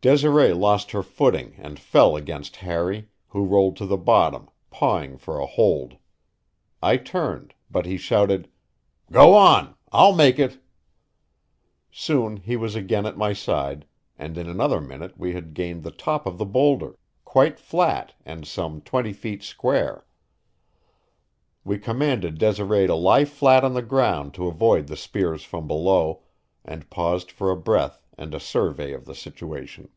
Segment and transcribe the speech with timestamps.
[0.00, 5.40] Desiree lost her footing and fell against Harry, who rolled to the bottom, pawing for
[5.40, 5.96] a hold.
[6.80, 8.48] I turned, but he shouted:
[9.10, 10.60] "Go on; I'll make it!"
[11.90, 13.86] Soon he was again at my side,
[14.16, 18.46] and in another minute we had gained the top of the boulder, quite flat and
[18.46, 20.06] some twenty feet square.
[21.64, 26.22] We commanded Desiree to lie flat on the ground to avoid the spears from below,
[26.64, 29.88] and paused for a breath and a survey of the situation.